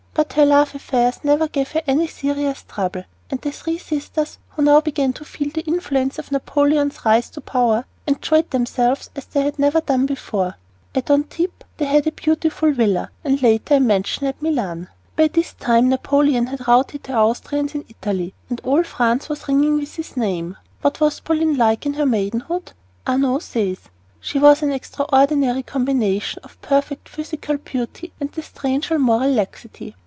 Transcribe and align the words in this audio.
But 0.13 0.33
her 0.33 0.45
love 0.45 0.75
affairs 0.75 1.21
never 1.23 1.47
gave 1.47 1.71
her 1.71 1.81
any 1.87 2.05
serious 2.05 2.63
trouble; 2.67 3.03
and 3.31 3.39
the 3.41 3.51
three 3.51 3.77
sisters, 3.79 4.37
who 4.49 4.61
now 4.61 4.81
began 4.81 5.13
to 5.13 5.23
feel 5.25 5.49
the 5.49 5.63
influence 5.65 6.19
of 6.19 6.31
Napoleon's 6.33 7.05
rise 7.05 7.29
to 7.31 7.39
power, 7.41 7.85
enjoyed 8.05 8.51
themselves 8.51 9.09
as 9.15 9.25
they 9.25 9.41
had 9.41 9.57
never 9.57 9.79
done 9.81 10.05
before. 10.05 10.57
At 10.93 11.09
Antibes 11.09 11.63
they 11.77 11.85
had 11.85 12.05
a 12.07 12.11
beautiful 12.11 12.71
villa, 12.73 13.09
and 13.23 13.41
later 13.41 13.75
a 13.75 13.79
mansion 13.79 14.27
at 14.27 14.39
Milan. 14.41 14.89
By 15.15 15.29
this 15.29 15.53
time 15.53 15.87
Napoleon 15.89 16.47
had 16.47 16.67
routed 16.67 17.03
the 17.03 17.15
Austrians 17.15 17.73
in 17.73 17.85
Italy, 17.87 18.33
and 18.49 18.59
all 18.65 18.83
France 18.83 19.27
was 19.29 19.47
ringing 19.47 19.77
with 19.77 19.95
his 19.95 20.17
name. 20.17 20.57
What 20.81 20.99
was 20.99 21.21
Pauline 21.21 21.55
like 21.57 21.85
in 21.85 21.93
her 21.95 22.05
maidenhood? 22.05 22.73
Arnault 23.07 23.39
says: 23.39 23.79
She 24.19 24.37
was 24.39 24.61
an 24.61 24.71
extraordinary 24.73 25.63
combination 25.63 26.43
of 26.43 26.61
perfect 26.61 27.07
physical 27.09 27.57
beauty 27.57 28.11
and 28.19 28.29
the 28.33 28.41
strangest 28.43 28.99
moral 28.99 29.31
laxity. 29.31 29.95